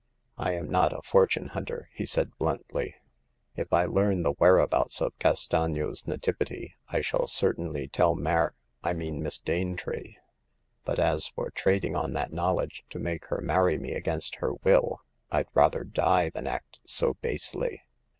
[0.25, 2.95] '* I am not a fortune hunter/' he said, bluntly;
[3.55, 8.93] if I learn the where abouts of Castagno's * Nativity,' I shall certainly tell Mar— I
[8.93, 10.15] mean Miss Danetree.
[10.85, 15.01] But as for trading on that knowledge to make her marry me against her will,
[15.31, 17.83] Td rather die than act so basely